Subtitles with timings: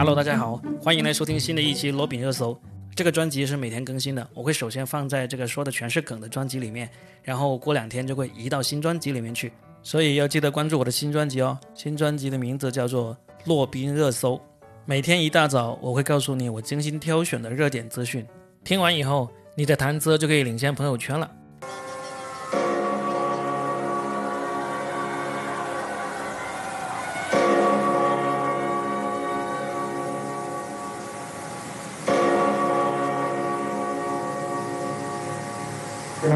[0.00, 2.58] Hello，大家好，欢迎来收听新的一期罗宾热搜。
[2.96, 6.88] 这个专辑是每天更新的，我会首先放在这个说的全是梗的专辑里面，
[7.22, 9.52] 然后过两天就会移到新专辑里面去。
[9.82, 11.58] 所以要记得关注我的新专辑哦。
[11.74, 13.14] 新专辑的名字叫做
[13.44, 14.36] 《洛宾热搜》，
[14.86, 18.26] 每天一大早我会告诉你我精心挑选的热点资讯。
[18.64, 21.30] 听完以后，你的谈资就可以领先朋友圈了。
[36.22, 36.26] 我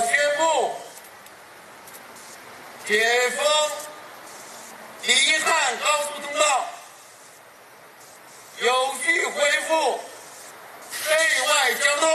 [0.00, 0.42] 宣布，
[2.84, 2.98] 解
[3.30, 3.38] 封
[5.00, 6.42] 第一汉高速通道，
[8.60, 8.66] 有
[8.98, 9.38] 序恢
[9.68, 9.70] 复
[11.08, 11.10] 内
[11.46, 12.08] 外交通。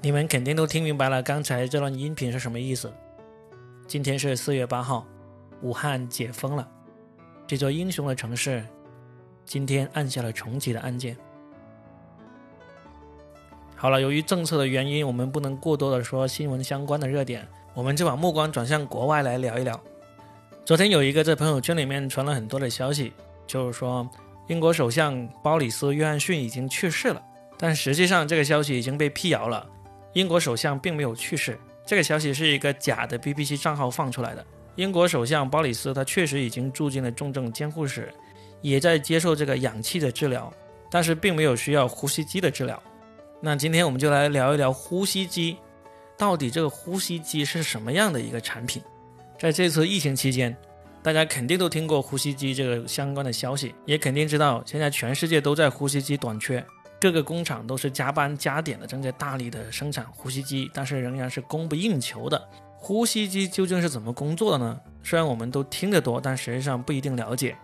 [0.00, 2.92] 你们肯定都听明白了刚才这段音频是什么意思。
[3.88, 5.04] 今天是四月八号，
[5.60, 6.68] 武汉解封了，
[7.48, 8.64] 这座英雄的城市
[9.50, 11.16] 今天按下了重启的按键。
[13.74, 19.82] 好了，由于政策的原因，我们不能过多的说新闻相关的热点，我们就把目光转向国外来聊一聊。
[20.64, 23.12] 昨天有一个在朋友圈里面传了很多的消息，
[23.44, 24.08] 就是说
[24.46, 27.20] 英国首相鲍里斯·约翰逊已经去世了，
[27.58, 29.68] 但实际上这个消息已经被辟谣了，
[30.12, 34.46] 英国首相并没有去世，这个消息是一个假的 BBC 账号放出来的。
[34.76, 38.14] 英国首相鲍里斯他确实已经住进了重症监护室，
[38.60, 40.52] 也在接受这个氧气的治疗，
[40.90, 42.82] 但是并没有需要呼吸机的治疗。
[43.40, 45.56] 那今天我们就来聊一聊呼吸机，
[46.18, 48.82] 到底这个呼吸机是什么样的一个产品？
[49.38, 50.54] 在这次疫情期间，
[51.02, 56.62] 大家肯定都听过呼吸机这个相关的消息，也肯定知道现在全世界都在呼吸机短缺，
[57.00, 62.48] 各个工厂都是加班加点的正在大力的生产呼吸机，但是仍然是供不应求的。
[62.76, 64.78] 呼吸机究竟是怎么工作的呢？
[65.02, 67.56] 虽然我们都听得多，但实际上不一定了解。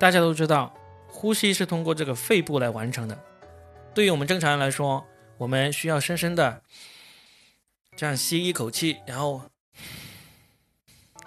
[0.00, 0.74] 大家都知道，
[1.06, 3.22] 呼吸是通过这个肺部来完成的。
[3.92, 5.04] 对于我们正常人来说，
[5.36, 6.62] 我们需要深深的
[7.94, 9.42] 这样吸一口气，然后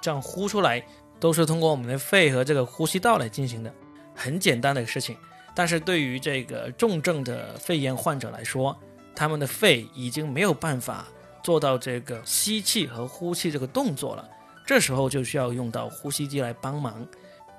[0.01, 0.83] 这样呼出来，
[1.19, 3.71] 都是通过我们的肺和这个呼吸道来进行的，
[4.15, 5.15] 很简单的事情。
[5.53, 8.75] 但是对于这个重症的肺炎患者来说，
[9.15, 11.07] 他们的肺已经没有办法
[11.43, 14.27] 做到这个吸气和呼气这个动作了，
[14.65, 17.07] 这时候就需要用到呼吸机来帮忙，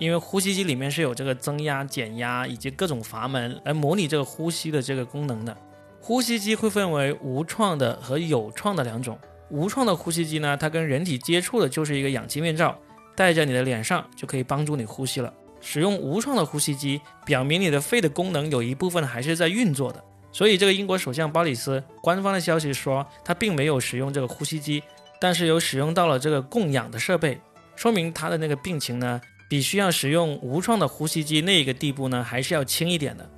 [0.04, 5.56] 因为呼吸机里面是有这个增压、减压以及各种阀门来模拟这个呼吸的这个功能的。
[5.98, 9.18] 呼吸机会分为无创的和有创的两种。
[9.48, 12.78] 无创的呼吸机呢，它跟人体接触的就是一个氧气面罩，
[13.16, 15.32] 戴在你的脸上就可以帮助你呼吸了。
[15.62, 20.04] 使用无创的呼吸机，表明你的肺的功能有一部分还是在运作的。
[20.30, 24.82] 所以，这个英国首相鲍里斯官方的消息说，他并没有使用这个呼吸机，
[25.18, 27.40] 但是有使用到了这个供氧的设备，
[27.76, 29.18] 说明他的那个病情呢，
[29.54, 33.30] 比需要使用无创的呼吸机那一个地步呢，还是要轻一点的。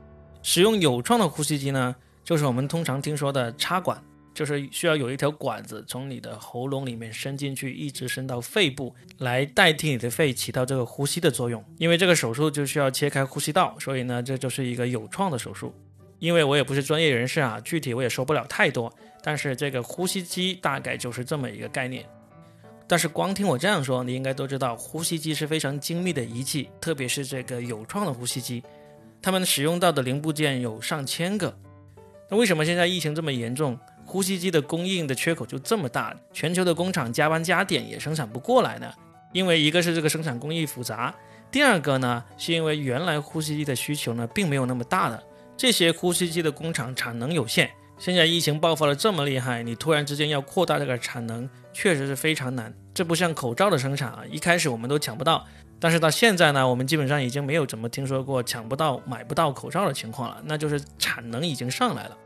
[0.43, 1.95] 使用有创的呼吸机呢？
[2.25, 11.63] 就是我们通常听说的插管，就是需要有一条管子从你的喉咙里面伸进去，一直伸到肺部，来代替你的肺起到这个呼吸的作用。
[11.77, 15.75] 因为这个手术就需要切开呼吸道，所以呢，这就是一个有创的手术。
[16.19, 18.91] 因为我也不是专业人士啊，具体我也说不了太多。
[19.23, 22.07] 但是这个呼吸机大概就是这么一个概念。
[22.89, 28.63] 但是光听我这样说，你应该都知道，呼吸机是非常精密的仪器，特别是这个有创的呼吸机，
[29.21, 31.53] 它们使用到的零部件有上千个。
[32.29, 36.15] 那为什么现在疫情这么严重，呼吸机的供应的缺口就这么大？
[36.33, 38.93] 全球的工厂加班加点也生产不过来呢？
[39.33, 41.15] 因为一个是这个生产工艺复杂，
[41.51, 45.23] 第二个呢是因为原来呼吸机的需求呢并没有那么大的，
[45.57, 47.69] 这些呼吸机的工厂产能有限。
[47.99, 52.73] 现在疫情爆发的这么厉害，你突然之间要扩大这个产能，确实是非常难。
[52.93, 55.47] 这不像口罩的生产啊，一开始我们都抢不到。
[55.79, 62.17] 但是到现在呢，我们基本上已经没有怎么听说过抢不到、买不到口罩的情况了，那就是产能已经上来了。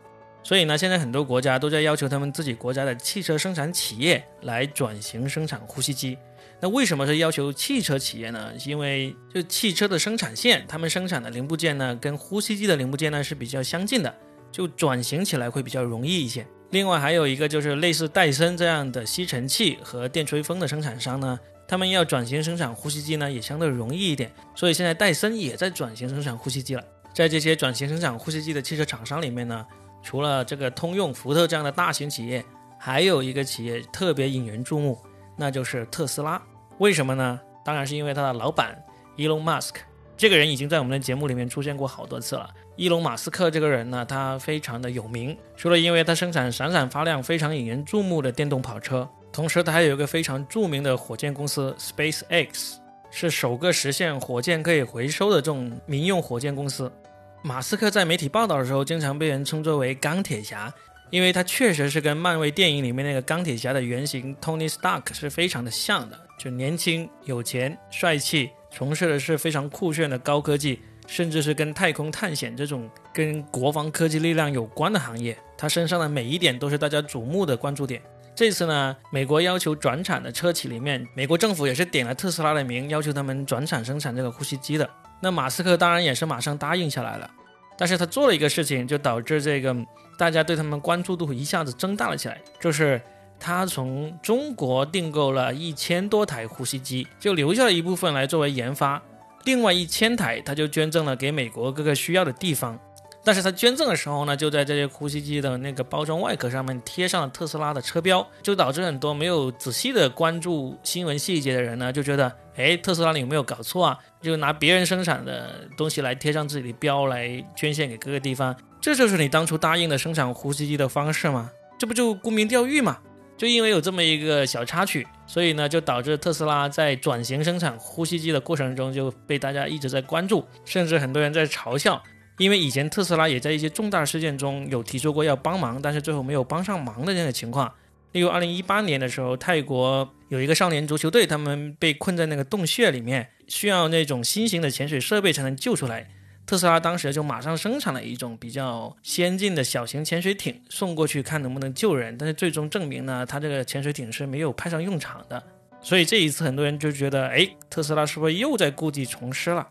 [0.42, 6.16] 所以呢，现在很多国家都在要求他们自己国家的汽车生产企业来转型生产呼吸机。
[6.60, 8.52] 那为什么是要求汽车企业呢？
[8.64, 14.14] 因为就汽车的生产线，他们生产的零部件呢，跟呼吸机的零部件呢是比较相近的，
[14.50, 16.46] 就转型起来会比较容易一些。
[16.70, 21.38] 另外还有一个就是类似戴森这样的吸尘器和电吹风的生产商呢。
[21.66, 26.82] 他们要转型生产呼吸机呢，也相对容易一点，所以现在戴森也在转型生产呼吸机了。
[27.14, 29.64] 在这些转型生产呼吸机的汽车厂商里面呢，
[30.02, 32.44] 除了这个通用、福特这样的大型企业，
[32.76, 34.98] 还有一个企业特别引人注目，
[35.36, 36.42] 那就是特斯拉。
[36.78, 37.40] 为什么呢？
[37.64, 38.76] 当然是因为他的老板
[39.16, 39.80] 伊隆马斯克，
[40.20, 42.46] 这个人已经在我们的节目里面出现过好多次了。
[42.76, 49.08] 伊隆马斯克这个人呢，他非常的有名，除了因为他生产闪闪发亮、非常引人注目的电动跑车。
[49.32, 52.74] 同时，他还有一个非常著名的火箭公司 SpaceX，
[53.10, 56.92] 是首个实现火箭可以回收的这种民用火箭公司。
[57.40, 60.70] 马斯克在媒体报道的时候，经常被人称作为“钢铁侠”，
[61.10, 70.80] 因为他确实是跟漫威电影里面那个钢铁侠的原型 Tony Stark 是非常的像的，就年轻、有钱、帅气，从事的是非常酷炫的高科技。
[71.06, 78.00] 甚至是跟太空探险这种跟国防科技力量有关的行业，他身上的每一点都是大家瞩目的关注点。
[78.32, 84.88] 这次呢，美国要求转产的车企里面，美国政府也是点了特斯拉的名，要求他们转产生产这个呼吸机的。
[85.20, 87.28] 那马斯克当然也是马上答应下来了。
[87.76, 89.74] 但是他做了一个事情，就导致这个
[90.20, 93.00] 大家对他们关注度一下子增大了起来，就是
[93.38, 99.00] 他从中国订购了一千多台呼吸机，就留下了一部分来作为研发。
[99.44, 102.78] 另外一千台，他就捐赠了给美国各个需要的地方。
[103.24, 113.98] 但是他捐赠的时候呢，就在这些呼吸机的那个包装外壳上面贴上了特斯拉的车标，就导致很多没有仔细的关注新闻细节的人呢，就觉得，哎，特斯拉你有没有搞错啊？
[114.20, 121.50] 就拿别人生产的东西来贴上自己的标来捐献给各个地方，这就是你当初答应的生产呼吸机的方式吗？
[121.78, 122.98] 这不就沽名钓誉吗？
[123.36, 132.02] 就因为有这么一个小插曲，所以呢，就导致特斯拉在转型生产呼吸机的过程中就被大家一直在关注，甚至很多人在嘲笑。
[132.38, 137.70] 因为以前特斯拉也在一些重大事件中有提出过要帮忙，但是最后没有帮上忙的这样的情况。
[138.12, 146.08] 例如，二零一八年的时候，泰国有一个少年足球队，他们被困在那个洞穴里面，需要那种新型的潜水设备才能救出来。
[146.50, 152.18] 特斯拉当时就马上生产了一种比较先进的小型潜水艇送过去，看能不能救人。
[152.18, 155.40] 但是最终证明呢，它这个潜水艇是没有派上用场的。
[155.80, 159.64] 所以这一次很多人就觉得，哎，特斯拉是不是又在故技重施了？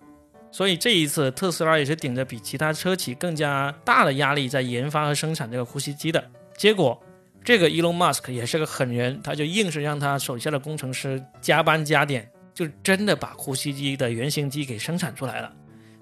[0.54, 6.32] 所以这一次特斯拉也是顶着比其他车企更加大的压力在研发和生产这个呼吸机的。
[6.56, 6.98] 结果，
[7.44, 15.54] 这个 Elon Musk 也是个狠人，他就硬是让他手下的工程师加班加点，就真的把呼吸机的原型机给生产出来了。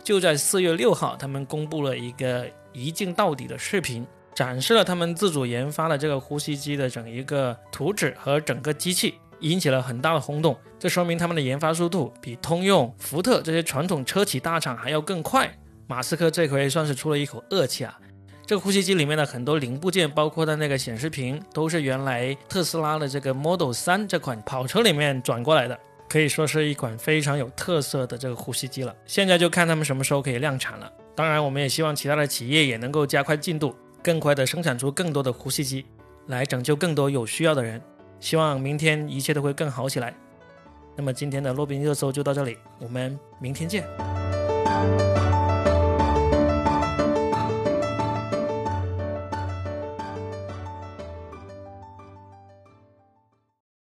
[0.07, 10.57] 就在四月六号，他们公布了一个一镜到底的视频，展示了他们自主研发的这个呼吸机的整一个图纸和整个机器，引起了很大的轰动。
[10.80, 15.54] 这说明他们的研发速度比通用、福特这些传统车企大厂还要更快。
[15.88, 18.00] 马斯克这回算是出了一口恶气啊！
[18.45, 25.77] 这个呼吸机里面的很多零部件，包括的那个显示屏，都是原来特斯拉的这个 Model 3这款跑车里面转过来的。
[26.09, 28.95] 可以说是一款非常有特色的这个呼吸机了。
[29.06, 30.92] 现在就看他们什么时候可以量产了。
[31.15, 35.86] 当然，我们也希望其他的企业也能够加快进度，更快的生产出更多的呼吸机，
[36.27, 37.81] 来拯救更多有需要的人。
[38.19, 40.15] 希望明天一切都会更好起来。
[40.95, 43.83] 那么今天的洛宾热搜就到这里，我们明天见。